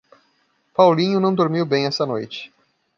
Paulinho 0.73 1.19
não 1.19 1.31
dormiu 1.31 1.63
bem 1.63 1.85
essa 1.85 2.07
noite 2.07 2.51